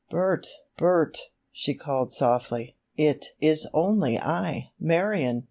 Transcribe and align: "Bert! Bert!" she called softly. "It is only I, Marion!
"Bert! 0.09 0.47
Bert!" 0.77 1.15
she 1.51 1.75
called 1.75 2.11
softly. 2.11 2.75
"It 2.97 3.27
is 3.39 3.67
only 3.71 4.17
I, 4.17 4.71
Marion! 4.79 5.39